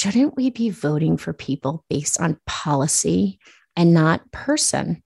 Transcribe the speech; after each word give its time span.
shouldn't 0.00 0.34
we 0.34 0.48
be 0.48 0.70
voting 0.70 1.18
for 1.18 1.34
people 1.34 1.84
based 1.90 2.18
on 2.18 2.40
policy 2.46 3.38
and 3.76 3.92
not 3.92 4.32
person? 4.32 5.02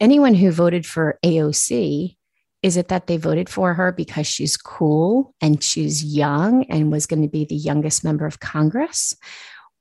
Anyone 0.00 0.32
who 0.32 0.50
voted 0.52 0.86
for 0.86 1.18
AOC, 1.22 2.16
is 2.62 2.78
it 2.78 2.88
that 2.88 3.08
they 3.08 3.18
voted 3.18 3.50
for 3.50 3.74
her 3.74 3.92
because 3.92 4.26
she's 4.26 4.56
cool 4.56 5.34
and 5.42 5.62
she's 5.62 6.02
young 6.02 6.64
and 6.70 6.90
was 6.90 7.04
going 7.04 7.20
to 7.20 7.28
be 7.28 7.44
the 7.44 7.54
youngest 7.54 8.02
member 8.02 8.24
of 8.24 8.40
Congress? 8.40 9.14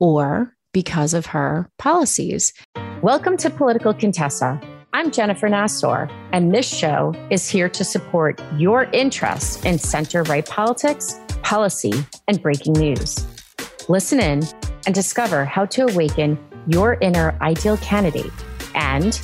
Or 0.01 0.53
because 0.73 1.13
of 1.13 1.27
her 1.27 1.69
policies? 1.79 2.51
Welcome 3.01 3.37
to 3.37 3.49
Political 3.49 3.93
Contessa. 3.93 4.59
I'm 4.91 5.11
Jennifer 5.11 5.47
Nassour, 5.47 6.11
and 6.33 6.53
this 6.53 6.67
show 6.67 7.13
is 7.29 7.49
here 7.49 7.69
to 7.69 7.85
support 7.85 8.41
your 8.57 8.83
interest 8.91 9.65
in 9.65 9.79
center 9.79 10.23
right 10.23 10.45
politics, 10.45 11.17
policy, 11.41 11.93
and 12.27 12.41
breaking 12.41 12.73
news. 12.73 13.25
Listen 13.89 14.21
in 14.21 14.41
and 14.85 14.95
discover 14.95 15.43
how 15.43 15.65
to 15.65 15.81
awaken 15.81 16.39
your 16.67 16.93
inner 17.01 17.37
ideal 17.41 17.75
candidate. 17.75 18.31
And 18.75 19.19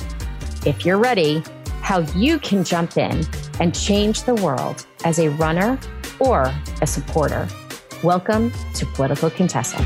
if 0.66 0.84
you're 0.84 0.98
ready, 0.98 1.42
how 1.80 2.00
you 2.14 2.38
can 2.38 2.62
jump 2.62 2.98
in 2.98 3.24
and 3.58 3.74
change 3.74 4.24
the 4.24 4.34
world 4.34 4.84
as 5.06 5.18
a 5.18 5.30
runner 5.30 5.80
or 6.18 6.52
a 6.82 6.86
supporter. 6.86 7.48
Welcome 8.02 8.52
to 8.74 8.84
Political 8.84 9.30
Contessa. 9.30 9.82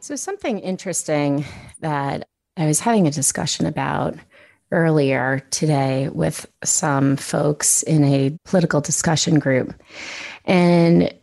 So, 0.00 0.14
something 0.14 0.58
interesting 0.58 1.46
that 1.80 2.28
I 2.58 2.66
was 2.66 2.80
having 2.80 3.06
a 3.06 3.10
discussion 3.10 3.64
about 3.64 4.14
earlier 4.72 5.42
today 5.48 6.10
with 6.10 6.44
some 6.64 7.16
folks 7.16 7.82
in 7.82 8.04
a 8.04 8.36
political 8.44 8.82
discussion 8.82 9.38
group. 9.38 9.72
And 10.44 11.14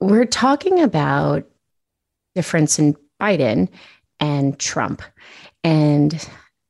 we're 0.00 0.24
talking 0.24 0.80
about 0.80 1.46
difference 2.34 2.78
in 2.78 2.96
Biden 3.20 3.68
and 4.20 4.58
Trump. 4.58 5.02
And 5.62 6.26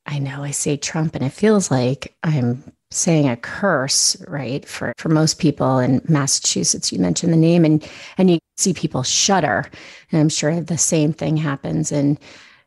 I 0.07 0.19
know 0.19 0.43
I 0.43 0.51
say 0.51 0.77
Trump 0.77 1.15
and 1.15 1.25
it 1.25 1.33
feels 1.33 1.71
like 1.71 2.17
I'm 2.23 2.63
saying 2.91 3.29
a 3.29 3.37
curse, 3.37 4.17
right? 4.29 4.67
For 4.69 4.93
for 4.99 5.09
most 5.09 5.39
people 5.39 5.79
in 5.79 6.01
Massachusetts, 6.09 6.93
you 6.93 6.99
mention 6.99 7.31
the 7.31 7.37
name 7.37 7.65
and 7.65 7.87
and 8.19 8.31
you 8.31 8.39
see 8.57 8.73
people 8.73 9.03
shudder. 9.03 9.65
And 10.13 10.21
I'm 10.21 10.29
sure 10.29 10.61
the 10.61 10.79
same 10.79 11.13
thing 11.13 11.37
happens 11.37 11.91
in 11.91 12.19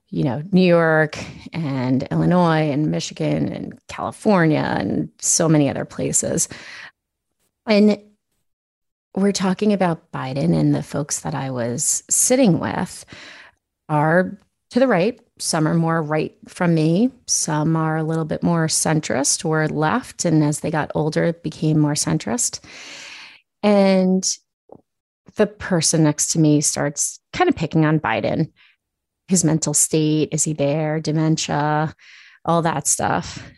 you 0.10 0.24
know, 0.24 0.42
New 0.52 0.66
York 0.66 1.18
and 1.54 2.04
Illinois 2.12 2.72
and 2.72 2.90
Michigan 2.90 3.52
and 3.52 3.78
California 3.90 4.76
and 4.80 5.10
so 5.20 5.50
many 5.50 5.70
other 5.70 5.86
places. 5.86 6.48
And 7.66 8.00
we're 9.18 9.32
talking 9.32 9.74
about 9.74 10.12
Biden 10.12 10.56
and 10.56 10.76
the 10.76 10.84
folks 10.84 11.22
that 11.22 11.34
I 11.34 11.50
was 11.50 12.04
sitting 12.08 12.60
with 12.60 13.04
are 13.90 14.38
to 14.70 14.80
the 14.80 14.88
right. 14.88 15.20
Some 15.40 15.68
are 15.68 15.74
more 15.74 16.04
right 16.04 16.38
from 16.48 16.76
me. 16.76 17.10
Some 17.26 17.76
are 17.76 17.98
a 17.98 18.04
little 18.04 18.26
bit 18.26 18.44
more 18.44 18.68
centrist 18.68 19.44
or 19.44 19.68
left. 19.70 20.24
And 20.24 20.44
as 20.44 20.60
they 20.60 20.70
got 20.70 20.92
older, 20.94 21.24
it 21.24 21.42
became 21.42 21.80
more 21.80 21.96
centrist. 21.96 22.60
And 23.64 24.24
the 25.36 25.48
person 25.48 26.04
next 26.04 26.32
to 26.34 26.40
me 26.40 26.62
starts 26.62 27.20
kind 27.34 27.50
of 27.50 27.56
picking 27.56 27.86
on 27.86 28.00
Biden, 28.00 28.52
his 29.30 29.44
mental 29.44 29.74
state. 29.74 30.30
Is 30.32 30.44
he 30.44 30.54
there? 30.54 31.00
Dementia, 31.00 31.96
all 32.46 32.62
that 32.62 32.86
stuff. 32.86 33.52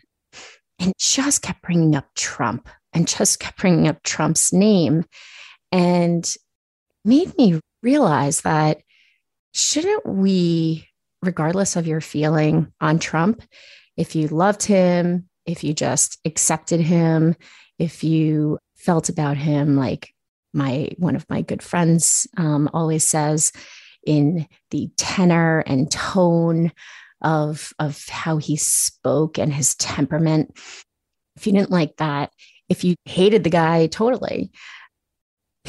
And 0.78 0.94
just 0.98 1.42
kept 1.42 1.60
bringing 1.60 1.94
up 1.94 2.06
Trump 2.14 2.66
and 2.94 3.06
just 3.06 3.40
kept 3.40 3.58
bringing 3.58 3.88
up 3.88 4.02
Trump's 4.02 4.54
name 4.54 5.04
and 5.72 6.32
made 7.04 7.36
me 7.36 7.60
realize 7.82 8.42
that 8.42 8.82
shouldn't 9.52 10.06
we, 10.06 10.88
regardless 11.22 11.76
of 11.76 11.86
your 11.86 12.00
feeling 12.00 12.72
on 12.80 12.98
Trump, 12.98 13.42
if 13.96 14.14
you 14.14 14.28
loved 14.28 14.62
him, 14.62 15.28
if 15.46 15.64
you 15.64 15.74
just 15.74 16.18
accepted 16.24 16.80
him, 16.80 17.34
if 17.78 18.04
you 18.04 18.58
felt 18.76 19.08
about 19.08 19.36
him 19.36 19.76
like 19.76 20.14
my 20.52 20.90
one 20.98 21.16
of 21.16 21.28
my 21.28 21.42
good 21.42 21.62
friends 21.62 22.26
um, 22.36 22.68
always 22.72 23.04
says 23.04 23.52
in 24.06 24.46
the 24.70 24.90
tenor 24.96 25.60
and 25.60 25.90
tone 25.90 26.72
of 27.22 27.72
of 27.78 28.06
how 28.08 28.38
he 28.38 28.56
spoke 28.56 29.38
and 29.38 29.52
his 29.52 29.74
temperament 29.76 30.50
if 31.36 31.46
you 31.46 31.52
didn't 31.52 31.70
like 31.70 31.96
that 31.98 32.32
if 32.68 32.82
you 32.82 32.94
hated 33.04 33.44
the 33.44 33.50
guy 33.50 33.86
totally 33.86 34.50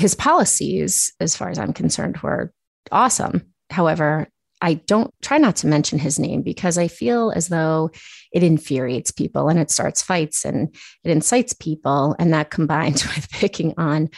his 0.01 0.16
policies, 0.16 1.13
as 1.19 1.35
far 1.35 1.50
as 1.50 1.59
I'm 1.59 1.73
concerned, 1.73 2.17
were 2.17 2.51
awesome. 2.91 3.53
However, 3.69 4.28
I 4.63 4.73
don't 4.73 5.13
try 5.22 5.38
not 5.38 5.56
to 5.57 5.67
mention 5.67 6.00
his 6.00 6.17
name 6.17 6.41
because 6.41 6.78
I 6.78 6.88
feel 6.88 7.31
as 7.31 7.50
though 7.50 7.91
it 8.31 8.41
infuriates 8.41 9.12
people 9.12 9.47
and 9.47 9.59
it 9.59 9.69
starts 9.69 10.01
fights 10.01 10.44
and 10.44 10.75
it 11.03 11.12
incites 11.12 11.53
people. 11.53 12.16
And 12.17 12.34
that 12.34 12.50
combined 12.50 13.03
with 13.16 13.29
picking 13.29 13.75
on 13.78 14.09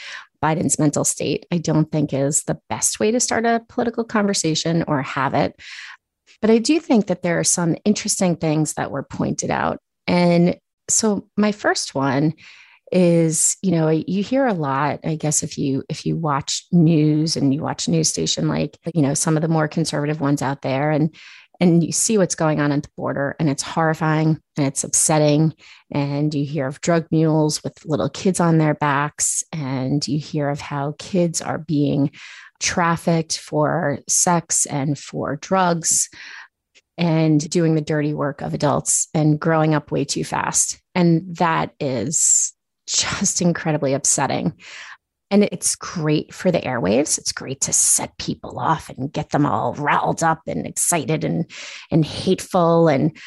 Biden's 0.42 0.80
mental 0.80 1.04
state, 1.04 1.46
I 1.52 1.58
don't 1.58 1.92
think 1.92 2.14
is 2.14 2.44
the 2.44 2.60
best 2.70 3.00
way 3.00 3.12
to 3.12 3.20
start 3.20 3.46
a 3.46 3.62
political 3.68 4.06
conversation 4.06 4.86
or 4.88 5.02
have 5.02 5.34
it. 5.34 5.62
But 6.42 6.50
I 6.50 6.60
do 6.60 6.80
think 6.80 7.08
that 7.08 7.24
there 7.24 7.40
are 7.40 7.46
some 7.46 7.76
interesting 7.84 8.38
things 8.38 8.74
that 8.74 8.92
were 8.92 9.04
pointed 9.04 9.52
out. 9.52 9.80
And 10.08 10.58
so, 10.90 11.30
my 11.38 11.52
first 11.52 11.96
one 11.96 12.34
is 12.94 13.58
you 13.64 13.72
know 13.72 13.90
you 13.90 14.22
hear 14.22 14.46
a 14.46 14.54
lot 14.54 15.00
i 15.04 15.16
guess 15.16 15.42
if 15.42 15.58
you 15.58 15.84
if 15.90 16.06
you 16.06 16.16
watch 16.16 16.66
news 16.72 17.36
and 17.36 17.54
you 17.54 17.62
watch 17.62 17.88
news 17.88 18.08
station 18.08 18.48
like 18.48 18.78
you 18.94 19.02
know 19.02 19.16
some 19.16 19.36
of 19.36 19.42
the 19.42 19.48
more 19.48 19.68
conservative 19.68 20.22
ones 20.22 20.42
out 20.42 20.62
there 20.62 20.92
and 20.92 21.16
and 21.60 21.84
you 21.84 21.92
see 21.92 22.18
what's 22.18 22.36
going 22.36 22.60
on 22.60 22.72
at 22.72 22.84
the 22.84 22.90
border 22.98 23.36
and 23.40 23.50
it's 23.50 23.64
horrifying 23.64 24.40
and 24.58 24.68
it's 24.68 24.84
upsetting. 24.84 25.54
And 25.92 26.34
you 26.34 26.46
hear 26.46 26.68
of 26.68 26.82
drug 26.82 27.06
mules 27.12 27.64
with 27.64 27.86
little 27.86 28.10
kids 28.10 28.40
on 28.40 28.58
their 28.58 28.74
backs 28.74 29.44
and 29.54 30.06
you 30.08 30.20
hear 30.20 30.50
of 30.50 30.60
how 30.60 30.96
kids 31.00 31.42
are 31.42 31.60
being 31.60 32.12
trafficked 32.60 33.38
for 33.38 34.00
sex 34.10 34.66
and 34.66 34.98
for 34.98 35.36
drugs 35.38 36.10
and 36.98 37.48
doing 37.50 37.76
the 37.76 37.82
dirty 37.82 38.14
work 38.14 38.42
of 38.42 38.54
adults 38.54 39.08
and 39.14 39.40
growing 39.40 39.74
up 39.74 39.92
way 39.92 40.06
too 40.06 40.24
fast. 40.24 40.82
And 40.96 41.36
that 41.38 41.72
is 41.80 42.54
just 42.88 43.42
incredibly 43.42 43.94
upsetting. 43.94 44.54
And 45.32 45.44
it's 45.46 45.76
great 45.76 46.34
for 46.34 46.52
the 46.52 46.60
airwaves. 46.60 47.18
It's 47.18 47.32
great 47.32 47.62
to 47.62 47.74
set 47.74 48.18
people 48.20 48.60
off 48.60 48.90
and 48.90 49.12
get 49.12 49.32
them 49.32 49.46
all 49.46 49.74
riled 49.74 50.22
up 50.22 50.42
and 50.48 50.68
excited 50.68 51.24
and 51.24 51.50
and 51.90 52.06
hateful 52.06 52.88
and 52.88 53.18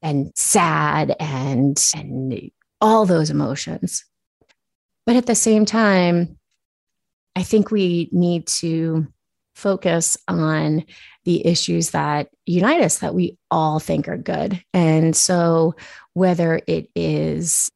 and 0.00 0.30
sad 0.36 1.16
and 1.18 1.82
and 1.96 2.50
all 2.80 3.04
those 3.04 3.30
emotions. 3.30 4.04
But 5.06 5.16
at 5.16 5.26
the 5.26 5.34
same 5.34 5.64
time, 5.64 6.38
I 7.34 7.42
think 7.42 7.70
we 7.70 8.08
need 8.12 8.46
to 8.46 9.06
focus 9.56 10.16
on 10.28 10.84
the 11.24 11.46
issues 11.46 11.90
that 11.90 12.28
unite 12.44 12.82
us 12.82 12.98
that 12.98 13.14
we 13.14 13.38
all 13.50 13.80
think 13.80 14.06
are 14.06 14.18
good. 14.18 14.62
And 14.72 15.16
so 15.16 15.74
whether 16.12 16.60
it 16.66 16.90
is 16.94 17.70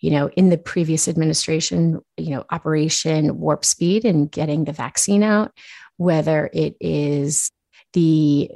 you 0.00 0.10
know, 0.10 0.28
in 0.36 0.50
the 0.50 0.58
previous 0.58 1.08
administration, 1.08 2.00
you 2.16 2.30
know, 2.30 2.44
Operation 2.50 3.38
Warp 3.38 3.64
Speed 3.64 4.04
and 4.04 4.30
getting 4.30 4.64
the 4.64 4.72
vaccine 4.72 5.22
out, 5.22 5.52
whether 5.96 6.50
it 6.52 6.76
is 6.80 7.50
the 7.92 8.50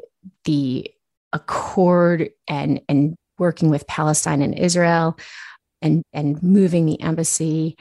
the 0.45 0.91
accord 1.33 2.31
and 2.49 2.81
and 2.89 3.17
working 3.39 3.71
with 3.71 3.87
Palestine 3.87 4.43
and 4.43 4.59
Israel 4.59 5.19
and 5.81 6.03
and 6.13 6.43
moving 6.43 6.85
the 6.85 7.01
embassy, 7.01 7.77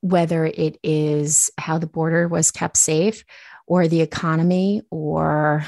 whether 0.00 0.44
it 0.46 0.78
is 0.82 1.50
how 1.58 1.78
the 1.78 1.86
border 1.86 2.26
was 2.26 2.50
kept 2.50 2.76
safe 2.76 3.24
or 3.66 3.86
the 3.86 4.00
economy 4.00 4.82
or 4.90 5.64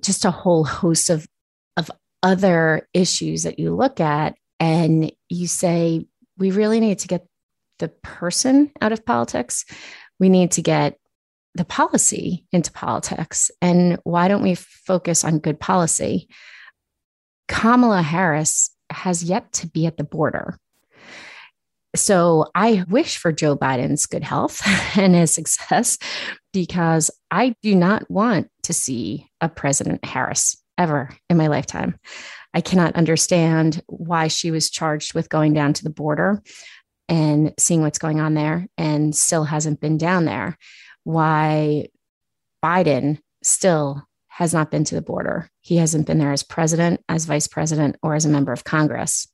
just 0.00 0.24
a 0.24 0.32
whole 0.32 0.64
host 0.64 1.10
of 1.10 1.26
of 1.76 1.90
other 2.24 2.88
issues 2.92 3.44
that 3.44 3.58
you 3.58 3.74
look 3.74 4.00
at 4.00 4.34
and 4.62 5.10
you 5.28 5.48
say, 5.48 6.06
we 6.38 6.52
really 6.52 6.78
need 6.78 7.00
to 7.00 7.08
get 7.08 7.26
the 7.80 7.88
person 7.88 8.70
out 8.80 8.92
of 8.92 9.04
politics. 9.04 9.64
We 10.20 10.28
need 10.28 10.52
to 10.52 10.62
get 10.62 10.98
the 11.56 11.64
policy 11.64 12.46
into 12.52 12.70
politics. 12.70 13.50
And 13.60 13.98
why 14.04 14.28
don't 14.28 14.44
we 14.44 14.54
focus 14.54 15.24
on 15.24 15.40
good 15.40 15.58
policy? 15.58 16.28
Kamala 17.48 18.02
Harris 18.02 18.70
has 18.90 19.24
yet 19.24 19.52
to 19.54 19.66
be 19.66 19.84
at 19.86 19.96
the 19.96 20.04
border. 20.04 20.56
So 21.96 22.46
I 22.54 22.84
wish 22.88 23.18
for 23.18 23.32
Joe 23.32 23.56
Biden's 23.56 24.06
good 24.06 24.22
health 24.22 24.62
and 24.96 25.16
his 25.16 25.34
success 25.34 25.98
because 26.52 27.10
I 27.32 27.56
do 27.62 27.74
not 27.74 28.08
want 28.08 28.48
to 28.62 28.72
see 28.72 29.28
a 29.40 29.48
President 29.48 30.04
Harris 30.04 30.56
ever 30.78 31.10
in 31.28 31.36
my 31.36 31.48
lifetime. 31.48 31.98
I 32.54 32.60
cannot 32.60 32.96
understand 32.96 33.82
why 33.86 34.28
she 34.28 34.50
was 34.50 34.70
charged 34.70 35.14
with 35.14 35.28
going 35.28 35.52
down 35.54 35.72
to 35.74 35.84
the 35.84 35.90
border 35.90 36.42
and 37.08 37.52
seeing 37.58 37.82
what's 37.82 37.98
going 37.98 38.20
on 38.20 38.34
there 38.34 38.68
and 38.76 39.14
still 39.14 39.44
hasn't 39.44 39.80
been 39.80 39.98
down 39.98 40.24
there. 40.24 40.56
Why 41.04 41.88
Biden 42.62 43.18
still 43.42 44.06
has 44.28 44.54
not 44.54 44.70
been 44.70 44.84
to 44.84 44.94
the 44.94 45.02
border. 45.02 45.50
He 45.60 45.76
hasn't 45.76 46.06
been 46.06 46.18
there 46.18 46.32
as 46.32 46.42
president, 46.42 47.02
as 47.08 47.26
vice 47.26 47.46
president, 47.46 47.96
or 48.02 48.14
as 48.14 48.24
a 48.24 48.30
member 48.30 48.52
of 48.52 48.64
Congress. 48.64 49.28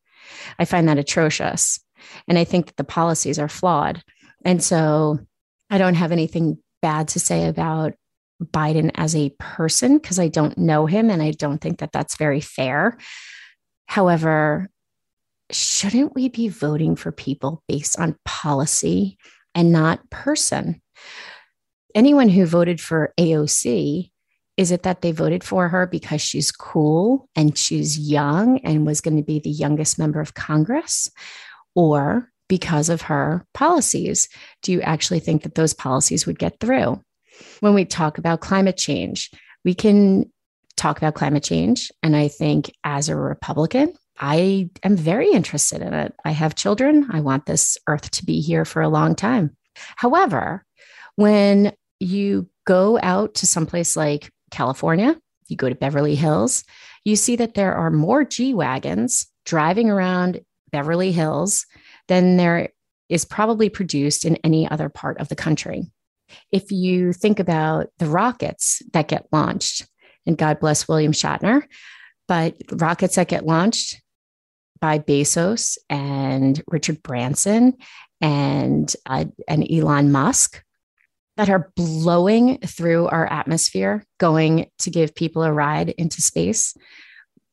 I 0.59 0.64
find 0.64 0.88
that 0.88 0.99
atrocious. 0.99 1.79
And 2.26 2.38
I 2.38 2.44
think 2.44 2.67
that 2.67 2.76
the 2.76 2.85
policies 2.85 3.38
are 3.38 3.49
flawed. 3.49 4.03
And 4.44 4.62
so 4.62 5.21
I 5.71 5.79
don't 5.79 5.94
have 5.94 6.12
anything 6.12 6.59
bad 6.82 7.09
to 7.09 7.21
say 7.21 7.47
about 7.47 7.94
Biden 8.43 8.90
as 8.94 9.17
a 9.17 9.31
person 9.38 9.99
because 9.99 10.19
I 10.19 10.29
don't 10.29 10.56
know 10.58 10.87
him 10.87 11.11
and 11.11 11.23
I 11.23 11.32
don't 11.32 11.58
think 11.58 11.79
that 11.79 11.93
that's 11.93 12.17
very 12.17 12.40
fair. 12.40 12.96
However, 13.87 14.69
shouldn't 15.50 16.14
we 16.14 16.29
be 16.29 16.49
voting 16.49 16.96
for 16.96 17.11
people 17.11 17.62
based 17.69 17.99
on 17.99 18.19
policy 18.25 19.19
and 19.55 19.73
not 19.73 20.08
person? 20.11 20.81
Anyone 21.94 22.29
who 22.29 22.46
voted 22.46 22.81
for 22.81 23.12
AOC, 23.19 24.11
is 24.56 24.70
it 24.73 24.82
that 24.82 25.02
they 25.02 25.12
voted 25.12 25.43
for 25.43 25.69
her 25.69 25.87
because 25.87 26.20
she's 26.20 26.50
cool 26.50 27.29
and 27.35 27.56
she's 27.56 27.99
young 27.99 28.58
and 28.58 28.87
was 28.87 29.00
going 29.00 29.17
to 29.17 29.23
be 29.23 29.38
the 29.38 29.50
youngest 29.50 29.99
member 29.99 30.20
of 30.20 30.35
Congress? 30.35 31.11
Or 31.75 32.31
because 32.49 32.88
of 32.88 33.02
her 33.02 33.46
policies? 33.55 34.29
Do 34.62 34.73
you 34.73 34.81
actually 34.82 35.20
think 35.20 35.44
that 35.44 35.55
those 35.55 35.75
policies 35.75 36.26
would 36.26 36.38
get 36.38 36.61
through? 36.61 37.00
When 37.61 37.75
we 37.75 37.85
talk 37.85 38.19
about 38.19 38.40
climate 38.40 38.76
change, 38.76 39.31
we 39.64 39.75
can 39.75 40.31
talk 40.76 40.99
about 40.99 41.14
climate 41.14 41.43
change. 41.43 41.90
And 42.02 42.17
I 42.17 42.29
think 42.29 42.73
as 42.85 43.08
a 43.08 43.17
Republican, 43.17 43.94
I 44.19 44.70
am 44.82 44.96
very 44.96 45.31
interested 45.31 45.82
in 45.82 45.94
it. 45.94 46.14
I 46.25 46.31
have 46.31 46.55
children. 46.55 47.08
I 47.11 47.20
want 47.20 47.46
this 47.46 47.76
earth 47.87 48.11
to 48.12 48.25
be 48.25 48.40
here 48.40 48.64
for 48.64 48.82
a 48.82 48.88
long 48.88 49.14
time. 49.14 49.56
However, 49.96 50.64
when 51.17 51.73
you 52.00 52.49
go 52.64 52.99
out 53.02 53.35
to 53.37 53.46
someplace 53.46 53.96
like 53.96 54.31
California, 54.50 55.17
you 55.49 55.56
go 55.56 55.69
to 55.69 55.75
Beverly 55.75 56.14
Hills, 56.14 56.64
you 57.05 57.17
see 57.17 57.37
that 57.37 57.55
there 57.55 57.75
are 57.75 57.90
more 57.90 58.25
G 58.25 58.55
Wagons 58.55 59.26
driving 59.44 59.90
around 59.90 60.40
Beverly 60.70 61.12
Hills 61.12 61.67
than 62.06 62.37
there 62.37 62.70
is 63.08 63.25
probably 63.25 63.69
produced 63.69 64.25
in 64.25 64.37
any 64.37 64.69
other 64.69 64.88
part 64.88 65.19
of 65.19 65.29
the 65.29 65.37
country. 65.37 65.90
If 66.53 66.71
you 66.71 67.13
think 67.13 67.41
about 67.41 67.89
the 67.99 68.07
rockets 68.07 68.83
that 68.93 69.09
get 69.09 69.27
launched, 69.33 69.87
and 70.27 70.37
God 70.37 70.61
bless 70.61 70.89
William 70.89 71.13
Shatner, 71.13 71.63
but 72.27 72.55
rockets 72.73 73.17
that 73.17 73.29
get 73.29 73.47
launched 73.47 74.01
by 74.81 74.99
Bezos 74.99 75.79
and 75.89 76.63
Richard 76.69 77.03
Branson 77.03 77.75
and 78.21 78.95
uh, 79.07 79.25
and 79.47 79.71
Elon 79.71 80.13
Musk 80.13 80.63
that 81.37 81.49
are 81.49 81.73
blowing 81.77 82.59
through 82.59 83.07
our 83.07 83.33
atmosphere, 83.33 84.05
going 84.19 84.69
to 84.81 84.91
give 84.91 85.15
people 85.15 85.45
a 85.45 85.53
ride 85.53 85.91
into 85.91 86.21
space. 86.21 86.75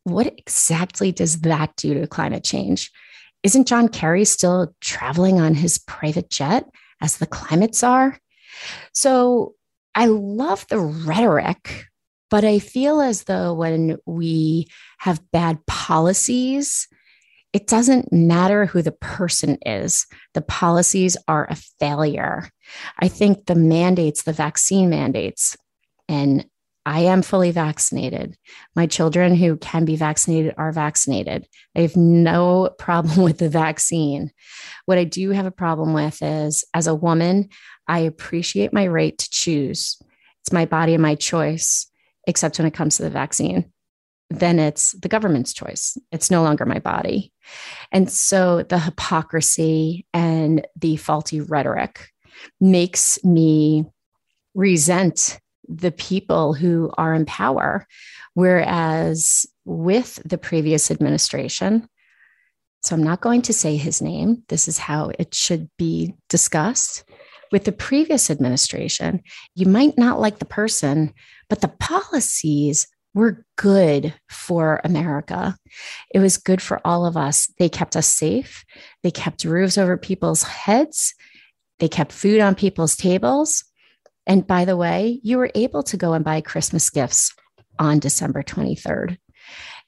What 0.03 0.33
exactly 0.37 1.11
does 1.11 1.41
that 1.41 1.75
do 1.77 1.93
to 1.93 2.07
climate 2.07 2.43
change? 2.43 2.91
Isn't 3.43 3.67
John 3.67 3.87
Kerry 3.87 4.25
still 4.25 4.75
traveling 4.81 5.39
on 5.39 5.53
his 5.53 5.77
private 5.77 6.31
jet 6.31 6.65
as 6.99 7.17
the 7.17 7.27
climate 7.27 7.75
czar? 7.75 8.19
So 8.93 9.55
I 9.93 10.07
love 10.07 10.65
the 10.67 10.79
rhetoric, 10.79 11.85
but 12.29 12.43
I 12.43 12.59
feel 12.59 13.01
as 13.01 13.23
though 13.23 13.53
when 13.53 13.97
we 14.05 14.67
have 14.99 15.31
bad 15.31 15.65
policies, 15.65 16.87
it 17.53 17.67
doesn't 17.67 18.11
matter 18.11 18.65
who 18.65 18.81
the 18.81 18.91
person 18.91 19.57
is. 19.65 20.05
The 20.33 20.41
policies 20.41 21.15
are 21.27 21.47
a 21.49 21.55
failure. 21.55 22.49
I 22.99 23.07
think 23.07 23.45
the 23.45 23.55
mandates, 23.55 24.23
the 24.23 24.33
vaccine 24.33 24.89
mandates, 24.89 25.55
and 26.09 26.45
I 26.85 27.01
am 27.01 27.23
fully 27.23 27.51
vaccinated. 27.51 28.37
My 28.75 28.85
children 28.85 29.35
who 29.35 29.57
can 29.57 29.85
be 29.85 29.95
vaccinated 29.95 30.53
are 30.57 30.71
vaccinated. 30.71 31.47
I 31.75 31.81
have 31.81 31.95
no 31.95 32.69
problem 32.79 33.23
with 33.23 33.39
the 33.39 33.49
vaccine. 33.49 34.31
What 34.85 34.97
I 34.97 35.03
do 35.03 35.31
have 35.31 35.45
a 35.45 35.51
problem 35.51 35.93
with 35.93 36.21
is 36.21 36.63
as 36.73 36.87
a 36.87 36.95
woman, 36.95 37.49
I 37.87 37.99
appreciate 37.99 38.73
my 38.73 38.87
right 38.87 39.17
to 39.17 39.29
choose. 39.29 40.01
It's 40.41 40.51
my 40.51 40.65
body 40.65 40.93
and 40.93 41.01
my 41.01 41.15
choice, 41.15 41.87
except 42.27 42.59
when 42.59 42.67
it 42.67 42.73
comes 42.73 42.97
to 42.97 43.03
the 43.03 43.09
vaccine. 43.09 43.71
Then 44.29 44.59
it's 44.59 44.93
the 44.93 45.07
government's 45.07 45.53
choice. 45.53 45.97
It's 46.11 46.31
no 46.31 46.43
longer 46.43 46.65
my 46.65 46.79
body. 46.79 47.31
And 47.91 48.11
so 48.11 48.63
the 48.63 48.79
hypocrisy 48.79 50.05
and 50.13 50.65
the 50.75 50.97
faulty 50.97 51.41
rhetoric 51.41 52.09
makes 52.59 53.23
me 53.23 53.85
resent 54.55 55.39
the 55.67 55.91
people 55.91 56.53
who 56.53 56.91
are 56.97 57.13
in 57.13 57.25
power. 57.25 57.87
Whereas 58.33 59.45
with 59.65 60.19
the 60.25 60.37
previous 60.37 60.91
administration, 60.91 61.87
so 62.83 62.95
I'm 62.95 63.03
not 63.03 63.21
going 63.21 63.41
to 63.43 63.53
say 63.53 63.77
his 63.77 64.01
name, 64.01 64.43
this 64.49 64.67
is 64.67 64.77
how 64.77 65.11
it 65.17 65.33
should 65.33 65.69
be 65.77 66.13
discussed. 66.29 67.03
With 67.51 67.63
the 67.63 67.71
previous 67.71 68.29
administration, 68.29 69.21
you 69.55 69.65
might 69.65 69.97
not 69.97 70.19
like 70.19 70.39
the 70.39 70.45
person, 70.45 71.13
but 71.49 71.61
the 71.61 71.73
policies 71.79 72.87
were 73.15 73.45
good 73.55 74.13
for 74.29 74.81
America. 74.83 75.57
It 76.13 76.19
was 76.19 76.37
good 76.37 76.61
for 76.61 76.79
all 76.85 77.05
of 77.05 77.17
us. 77.17 77.49
They 77.57 77.69
kept 77.69 77.95
us 77.95 78.07
safe, 78.07 78.63
they 79.01 79.11
kept 79.11 79.45
roofs 79.45 79.77
over 79.77 79.97
people's 79.97 80.43
heads, 80.43 81.15
they 81.79 81.87
kept 81.87 82.11
food 82.11 82.39
on 82.39 82.53
people's 82.53 82.95
tables. 82.95 83.63
And 84.27 84.45
by 84.45 84.65
the 84.65 84.77
way, 84.77 85.19
you 85.23 85.37
were 85.37 85.51
able 85.55 85.83
to 85.83 85.97
go 85.97 86.13
and 86.13 86.25
buy 86.25 86.41
Christmas 86.41 86.89
gifts 86.89 87.33
on 87.79 87.99
December 87.99 88.43
23rd. 88.43 89.17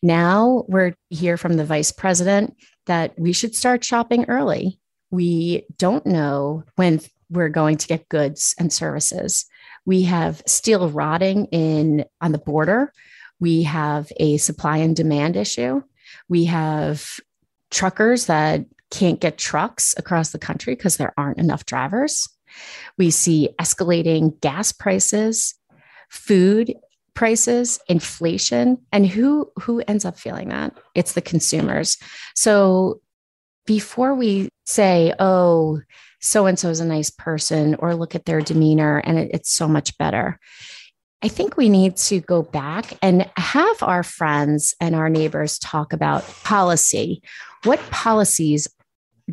Now 0.01 0.65
we're 0.67 0.95
hear 1.09 1.37
from 1.37 1.53
the 1.57 1.65
vice 1.65 1.91
president 1.91 2.55
that 2.85 3.17
we 3.17 3.33
should 3.33 3.55
start 3.55 3.83
shopping 3.83 4.25
early. 4.27 4.79
We 5.09 5.65
don't 5.77 6.05
know 6.05 6.63
when 6.75 7.01
we're 7.29 7.49
going 7.49 7.77
to 7.77 7.87
get 7.87 8.09
goods 8.09 8.53
and 8.59 8.71
services. 8.71 9.45
We 9.85 10.03
have 10.03 10.43
steel 10.45 10.89
rotting 10.89 11.45
in 11.45 12.05
on 12.21 12.31
the 12.31 12.37
border. 12.37 12.91
We 13.39 13.63
have 13.63 14.11
a 14.17 14.37
supply 14.37 14.77
and 14.77 14.95
demand 14.95 15.35
issue. 15.35 15.81
We 16.29 16.45
have 16.45 17.19
truckers 17.71 18.25
that 18.27 18.65
can't 18.89 19.19
get 19.19 19.37
trucks 19.37 19.95
across 19.97 20.31
the 20.31 20.39
country 20.39 20.75
because 20.75 20.97
there 20.97 21.13
aren't 21.17 21.39
enough 21.39 21.65
drivers. 21.65 22.27
We 22.97 23.11
see 23.11 23.49
escalating 23.59 24.39
gas 24.41 24.71
prices, 24.71 25.55
food 26.09 26.73
prices, 27.13 27.79
inflation, 27.89 28.77
and 28.91 29.07
who 29.07 29.51
who 29.59 29.81
ends 29.87 30.05
up 30.05 30.19
feeling 30.19 30.49
that? 30.49 30.77
It's 30.93 31.13
the 31.13 31.21
consumers. 31.21 31.97
So 32.35 33.01
before 33.65 34.13
we 34.13 34.49
say, 34.65 35.13
"Oh, 35.19 35.81
so 36.19 36.45
and 36.45 36.57
so 36.57 36.69
is 36.69 36.79
a 36.79 36.85
nice 36.85 37.09
person," 37.09 37.75
or 37.75 37.95
look 37.95 38.15
at 38.15 38.25
their 38.25 38.41
demeanor 38.41 38.99
and 38.99 39.17
it, 39.17 39.31
it's 39.33 39.51
so 39.51 39.67
much 39.67 39.97
better. 39.97 40.39
I 41.23 41.27
think 41.29 41.57
we 41.57 41.67
need 41.67 41.97
to 41.97 42.19
go 42.19 42.43
back 42.43 42.93
and 43.01 43.27
have 43.37 43.81
our 43.81 44.03
friends 44.03 44.75
and 44.79 44.93
our 44.95 45.09
neighbors 45.09 45.57
talk 45.57 45.91
about 45.91 46.23
policy. 46.43 47.23
What 47.63 47.79
policies 47.89 48.67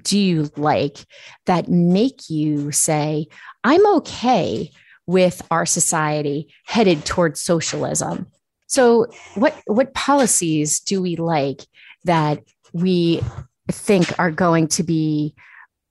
do 0.02 0.18
you 0.18 0.50
like 0.56 0.98
that 1.46 1.68
make 1.68 2.28
you 2.28 2.72
say, 2.72 3.26
I'm 3.62 3.86
okay 3.96 4.70
with 5.06 5.42
our 5.50 5.66
society 5.66 6.52
headed 6.64 7.04
towards 7.04 7.40
socialism? 7.40 8.26
So, 8.66 9.06
what, 9.34 9.56
what 9.66 9.94
policies 9.94 10.80
do 10.80 11.00
we 11.00 11.16
like 11.16 11.62
that 12.04 12.42
we 12.72 13.22
think 13.70 14.18
are 14.18 14.30
going 14.30 14.68
to 14.68 14.82
be 14.82 15.34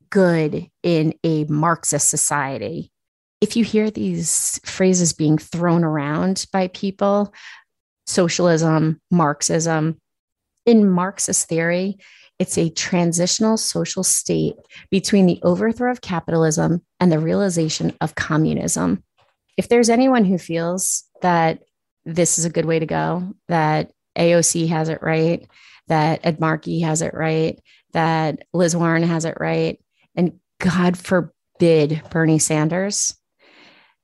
good 0.10 0.70
in 0.82 1.14
a 1.24 1.46
Marxist 1.46 2.10
society? 2.10 2.92
If 3.40 3.56
you 3.56 3.64
hear 3.64 3.90
these 3.90 4.60
phrases 4.66 5.14
being 5.14 5.38
thrown 5.38 5.84
around 5.84 6.46
by 6.52 6.68
people, 6.70 7.34
socialism, 8.06 9.02
Marxism, 9.12 10.00
in 10.66 10.90
Marxist 10.90 11.48
theory, 11.48 11.98
it's 12.44 12.58
a 12.58 12.70
transitional 12.70 13.56
social 13.56 14.04
state 14.04 14.56
between 14.92 15.26
the 15.26 15.40
overthrow 15.44 15.90
of 15.90 16.02
capitalism 16.02 16.82
and 17.00 17.10
the 17.10 17.18
realization 17.18 17.96
of 18.02 18.16
communism. 18.16 19.02
If 19.56 19.70
there's 19.70 19.90
anyone 19.90 20.26
who 20.26 20.38
feels 20.38 21.06
that 21.22 21.64
this 22.04 22.38
is 22.38 22.44
a 22.44 22.50
good 22.50 22.66
way 22.66 22.80
to 22.80 22.86
go, 22.86 23.34
that 23.48 23.94
AOC 24.18 24.68
has 24.68 24.90
it 24.90 25.02
right, 25.02 25.48
that 25.88 26.20
Ed 26.26 26.42
Markey 26.42 26.82
has 26.82 27.02
it 27.02 27.14
right, 27.14 27.62
that 27.94 28.44
Liz 28.52 28.76
Warren 28.76 29.04
has 29.04 29.24
it 29.24 29.38
right, 29.40 29.80
and 30.14 30.38
God 30.60 30.98
forbid 30.98 32.02
Bernie 32.10 32.40
Sanders, 32.40 33.16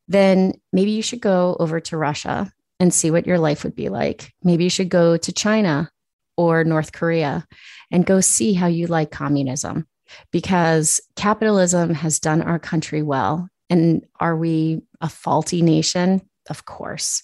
then 0.08 0.54
maybe 0.72 0.92
you 0.92 1.02
should 1.02 1.20
go 1.20 1.58
over 1.60 1.82
to 1.82 1.98
Russia 1.98 2.54
and 2.80 2.94
see 2.94 3.12
what 3.12 3.28
your 3.28 3.38
life 3.38 3.66
would 3.66 3.76
be 3.76 3.90
like. 3.90 4.32
Maybe 4.46 4.64
you 4.64 4.70
should 4.70 4.88
go 4.88 5.18
to 5.18 5.34
China 5.34 5.92
or 6.40 6.64
North 6.64 6.94
Korea 6.94 7.46
and 7.92 8.06
go 8.06 8.22
see 8.22 8.54
how 8.54 8.68
you 8.68 8.88
like 8.88 9.12
communism 9.12 9.88
because 10.32 11.02
capitalism 11.16 11.94
has 11.94 12.20
done 12.20 12.42
our 12.42 12.60
country 12.60 13.02
well. 13.04 13.50
And 13.70 14.06
are 14.20 14.36
we 14.36 14.82
a 15.02 15.10
faulty 15.10 15.62
nation? 15.62 16.22
of 16.50 16.66
course. 16.66 17.24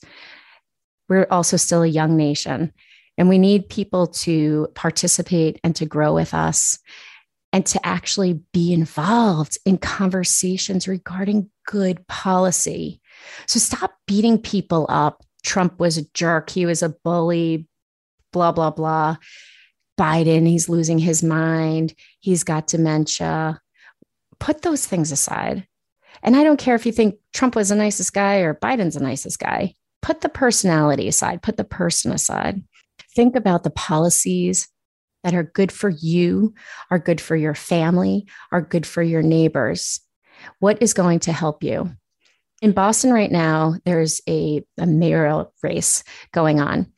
We're 1.10 1.27
also 1.29 1.57
still 1.57 1.84
a 1.84 1.88
young 1.88 2.15
nation, 2.15 2.74
and 3.17 3.29
we 3.29 3.38
need 3.38 3.69
people 3.69 4.07
to 4.07 4.67
participate 4.75 5.60
and 5.63 5.75
to 5.75 5.86
grow 5.86 6.13
with 6.13 6.34
us 6.34 6.79
and 7.53 7.65
to 7.67 7.86
actually 7.86 8.41
be 8.53 8.74
involved 8.74 9.57
in 9.65 9.77
conversations 9.77 10.88
regarding 10.88 11.50
good 11.65 12.05
policy. 12.07 13.00
So 13.48 13.60
stop 13.60 13.93
beating 14.07 14.38
people 14.38 14.86
up. 14.89 15.24
Trump 15.43 15.79
was 15.79 15.98
a 15.98 16.10
jerk. 16.13 16.50
He 16.50 16.65
was 16.65 16.84
a 16.84 16.89
bully, 16.89 17.67
blah, 18.35 18.51
blah, 18.51 18.69
blah. 18.69 19.15
Biden, 19.97 20.45
he's 20.45 20.67
losing 20.67 20.99
his 20.99 21.23
mind. 21.23 21.95
He's 22.19 22.43
got 22.43 22.67
dementia. 22.67 23.61
Put 24.39 24.61
those 24.61 24.85
things 24.85 25.13
aside. 25.13 25.65
And 26.21 26.35
I 26.35 26.43
don't 26.43 26.59
care 26.59 26.75
if 26.75 26.85
you 26.85 26.91
think 26.91 27.15
Trump 27.33 27.55
was 27.55 27.69
the 27.69 27.75
nicest 27.75 28.13
guy 28.13 28.39
or 28.39 28.53
Biden's 28.53 28.95
the 28.95 28.99
nicest 28.99 29.39
guy. 29.39 29.73
Put 30.01 30.19
the 30.19 30.27
personality 30.27 31.07
aside, 31.07 31.41
put 31.41 31.55
the 31.55 31.63
person 31.63 32.11
aside. 32.11 32.61
Think 33.15 33.37
about 33.37 33.63
the 33.63 33.69
policies 33.69 34.67
that 35.23 35.33
are 35.33 35.43
good 35.43 35.71
for 35.71 35.89
you, 35.89 36.53
are 36.91 36.99
good 36.99 37.21
for 37.21 37.37
your 37.37 37.55
family, 37.55 38.27
are 38.51 38.61
good 38.61 38.85
for 38.85 39.01
your 39.01 39.23
neighbors. 39.23 40.01
What 40.59 40.81
is 40.81 40.93
going 40.93 41.19
to 41.21 41.31
help 41.31 41.63
you? 41.63 41.89
In 42.61 42.73
Boston 42.73 43.13
right 43.13 43.31
now, 43.31 43.75
there's 43.85 44.19
a, 44.27 44.61
a 44.77 44.85
mayoral 44.85 45.53
race 45.63 46.03
going 46.33 46.59
on 46.59 46.91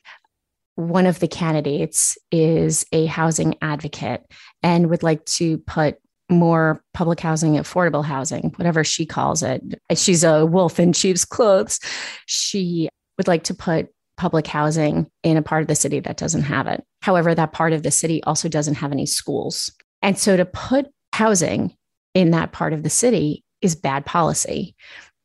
one 0.77 1.07
of 1.07 1.19
the 1.19 1.27
candidates 1.27 2.19
is 2.31 2.85
a 2.91 3.07
housing 3.07 3.55
advocate 3.63 4.23
and 4.61 4.91
would 4.91 5.01
like 5.01 5.25
to 5.25 5.57
put 5.57 5.97
more 6.29 6.83
public 6.93 7.19
housing, 7.19 7.53
affordable 7.53 8.05
housing, 8.05 8.53
whatever 8.57 8.83
she 8.83 9.03
calls 9.03 9.41
it. 9.41 9.63
She's 9.95 10.23
a 10.23 10.45
wolf 10.45 10.79
in 10.79 10.93
sheep's 10.93 11.25
clothes. 11.25 11.79
She 12.27 12.89
would 13.17 13.27
like 13.27 13.43
to 13.45 13.55
put 13.55 13.87
public 14.17 14.45
housing 14.45 15.09
in 15.23 15.35
a 15.35 15.41
part 15.41 15.63
of 15.63 15.67
the 15.67 15.73
city 15.73 15.99
that 15.99 16.17
doesn't 16.17 16.43
have 16.43 16.67
it. 16.67 16.83
However, 17.01 17.33
that 17.33 17.53
part 17.53 17.73
of 17.73 17.81
the 17.81 17.91
city 17.91 18.21
also 18.23 18.47
doesn't 18.47 18.75
have 18.75 18.91
any 18.91 19.07
schools. 19.07 19.71
And 20.03 20.15
so 20.15 20.37
to 20.37 20.45
put 20.45 20.87
housing 21.11 21.75
in 22.13 22.31
that 22.31 22.51
part 22.51 22.73
of 22.73 22.83
the 22.83 22.89
city 22.91 23.43
is 23.61 23.75
bad 23.75 24.05
policy 24.05 24.75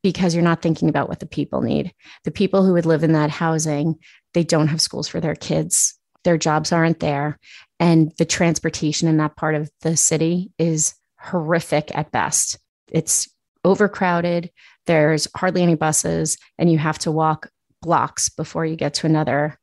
because 0.02 0.34
you're 0.34 0.42
not 0.42 0.62
thinking 0.62 0.88
about 0.88 1.08
what 1.08 1.20
the 1.20 1.26
people 1.26 1.60
need. 1.60 1.92
The 2.24 2.30
people 2.30 2.64
who 2.64 2.72
would 2.72 2.86
live 2.86 3.04
in 3.04 3.12
that 3.12 3.30
housing 3.30 3.96
they 4.34 4.44
don't 4.44 4.68
have 4.68 4.80
schools 4.80 5.08
for 5.08 5.20
their 5.20 5.34
kids. 5.34 5.98
Their 6.24 6.38
jobs 6.38 6.72
aren't 6.72 7.00
there. 7.00 7.38
And 7.80 8.12
the 8.18 8.24
transportation 8.24 9.08
in 9.08 9.16
that 9.16 9.36
part 9.36 9.54
of 9.54 9.70
the 9.80 9.96
city 9.96 10.52
is 10.58 10.94
horrific 11.18 11.94
at 11.96 12.12
best. 12.12 12.58
It's 12.90 13.28
overcrowded. 13.64 14.50
There's 14.86 15.28
hardly 15.36 15.62
any 15.62 15.74
buses, 15.74 16.36
and 16.58 16.70
you 16.70 16.78
have 16.78 16.98
to 17.00 17.12
walk 17.12 17.48
blocks 17.80 18.28
before 18.28 18.64
you 18.64 18.76
get 18.76 18.94
to 18.94 19.06
another 19.06 19.58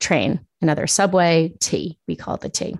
train, 0.00 0.40
another 0.60 0.86
subway, 0.86 1.52
T. 1.60 1.98
We 2.08 2.16
call 2.16 2.34
it 2.34 2.40
the 2.40 2.48
T. 2.48 2.76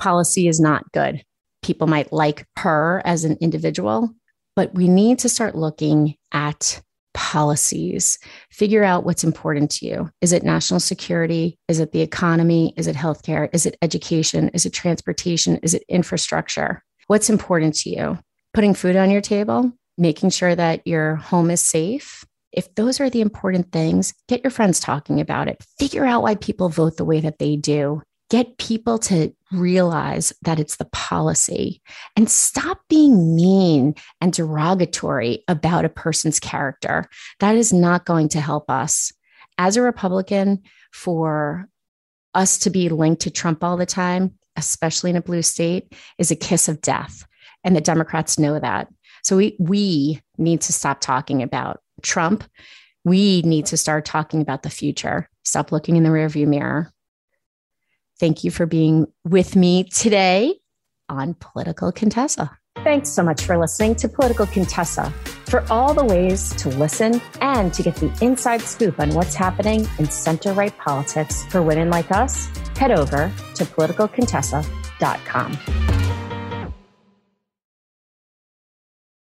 Policy 0.00 0.48
is 0.48 0.60
not 0.60 0.90
good. 0.92 1.22
People 1.62 1.86
might 1.86 2.12
like 2.12 2.46
her 2.58 3.02
as 3.04 3.24
an 3.24 3.38
individual, 3.40 4.10
but 4.54 4.74
we 4.74 4.88
need 4.88 5.20
to 5.20 5.28
start 5.28 5.56
looking 5.56 6.14
at 6.32 6.80
policies. 7.16 8.18
Figure 8.50 8.84
out 8.84 9.04
what's 9.04 9.24
important 9.24 9.70
to 9.70 9.86
you. 9.86 10.10
Is 10.20 10.34
it 10.34 10.42
national 10.42 10.80
security? 10.80 11.58
Is 11.66 11.80
it 11.80 11.92
the 11.92 12.02
economy? 12.02 12.74
Is 12.76 12.86
it 12.86 12.94
healthcare? 12.94 13.48
Is 13.54 13.64
it 13.64 13.78
education? 13.80 14.50
Is 14.50 14.66
it 14.66 14.74
transportation? 14.74 15.56
Is 15.62 15.72
it 15.72 15.82
infrastructure? 15.88 16.84
What's 17.06 17.30
important 17.30 17.74
to 17.76 17.90
you? 17.90 18.18
Putting 18.52 18.74
food 18.74 18.96
on 18.96 19.10
your 19.10 19.22
table, 19.22 19.72
making 19.96 20.30
sure 20.30 20.54
that 20.54 20.86
your 20.86 21.16
home 21.16 21.50
is 21.50 21.62
safe. 21.62 22.22
If 22.52 22.74
those 22.74 23.00
are 23.00 23.08
the 23.08 23.22
important 23.22 23.72
things, 23.72 24.12
get 24.28 24.44
your 24.44 24.50
friends 24.50 24.78
talking 24.78 25.18
about 25.18 25.48
it. 25.48 25.64
Figure 25.78 26.04
out 26.04 26.22
why 26.22 26.34
people 26.34 26.68
vote 26.68 26.98
the 26.98 27.04
way 27.04 27.20
that 27.20 27.38
they 27.38 27.56
do 27.56 28.02
get 28.30 28.58
people 28.58 28.98
to 28.98 29.32
realize 29.52 30.32
that 30.42 30.58
it's 30.58 30.76
the 30.76 30.86
policy 30.86 31.80
and 32.16 32.28
stop 32.28 32.80
being 32.88 33.36
mean 33.36 33.94
and 34.20 34.32
derogatory 34.32 35.44
about 35.48 35.84
a 35.84 35.90
person's 35.90 36.40
character. 36.40 37.08
That 37.40 37.56
is 37.56 37.72
not 37.72 38.04
going 38.04 38.28
to 38.30 38.40
help 38.40 38.70
us. 38.70 39.12
As 39.58 39.76
a 39.76 39.82
Republican, 39.82 40.62
for 40.92 41.68
us 42.34 42.58
to 42.58 42.70
be 42.70 42.88
linked 42.88 43.22
to 43.22 43.30
Trump 43.30 43.62
all 43.62 43.76
the 43.76 43.86
time, 43.86 44.34
especially 44.56 45.10
in 45.10 45.16
a 45.16 45.22
blue 45.22 45.42
state, 45.42 45.94
is 46.18 46.30
a 46.30 46.36
kiss 46.36 46.68
of 46.68 46.80
death. 46.80 47.26
And 47.64 47.74
the 47.74 47.80
Democrats 47.80 48.38
know 48.38 48.58
that. 48.58 48.88
So 49.22 49.36
we, 49.36 49.56
we 49.58 50.20
need 50.38 50.60
to 50.62 50.72
stop 50.72 51.00
talking 51.00 51.42
about 51.42 51.80
Trump. 52.02 52.44
We 53.04 53.42
need 53.42 53.66
to 53.66 53.76
start 53.76 54.04
talking 54.04 54.40
about 54.40 54.62
the 54.62 54.70
future. 54.70 55.28
Stop 55.44 55.72
looking 55.72 55.96
in 55.96 56.02
the 56.02 56.10
rearview 56.10 56.46
mirror. 56.46 56.92
Thank 58.18 58.44
you 58.44 58.50
for 58.50 58.66
being 58.66 59.06
with 59.24 59.56
me 59.56 59.84
today 59.84 60.58
on 61.08 61.34
Political 61.34 61.92
Contessa. 61.92 62.50
Thanks 62.84 63.08
so 63.08 63.22
much 63.22 63.44
for 63.44 63.56
listening 63.58 63.94
to 63.96 64.08
Political 64.08 64.46
Contessa. 64.46 65.12
For 65.46 65.64
all 65.70 65.94
the 65.94 66.04
ways 66.04 66.54
to 66.56 66.68
listen 66.68 67.22
and 67.40 67.72
to 67.74 67.82
get 67.82 67.96
the 67.96 68.16
inside 68.20 68.60
scoop 68.62 69.00
on 69.00 69.14
what's 69.14 69.34
happening 69.34 69.88
in 69.98 70.10
center 70.10 70.52
right 70.52 70.76
politics 70.78 71.44
for 71.46 71.62
women 71.62 71.90
like 71.90 72.10
us, 72.10 72.46
head 72.76 72.92
over 72.92 73.32
to 73.54 73.64
politicalcontessa.com. 73.64 75.95